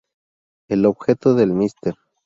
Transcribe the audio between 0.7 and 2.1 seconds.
objeto del "Mr.